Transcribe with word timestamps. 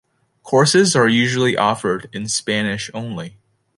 Courses 0.41 0.95
are 0.95 1.07
usually 1.07 1.55
offered 1.55 2.09
in 2.11 2.27
Spanish 2.27 2.89
only. 2.91 3.37